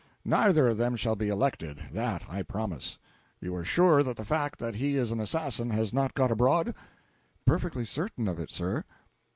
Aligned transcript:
Neither 0.25 0.67
of 0.67 0.77
them 0.77 0.95
shall 0.95 1.15
be 1.15 1.29
elected, 1.29 1.79
that 1.91 2.23
I 2.27 2.41
promise. 2.41 2.97
You 3.39 3.53
are 3.53 3.63
sure 3.63 4.01
that 4.01 4.17
the 4.17 4.25
fact 4.25 4.57
that 4.57 4.73
he 4.73 4.95
is 4.97 5.11
an 5.11 5.19
assassin 5.19 5.69
has 5.69 5.93
not 5.93 6.15
got 6.15 6.31
abroad?" 6.31 6.73
"Perfectly 7.45 7.85
certain 7.85 8.27
of 8.27 8.39
it, 8.39 8.49
sir." 8.49 8.83